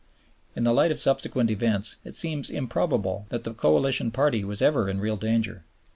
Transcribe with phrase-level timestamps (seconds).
[0.55, 4.89] In the light of subsequent events it seems improbable that the Coalition Party was ever
[4.89, 5.63] in real danger.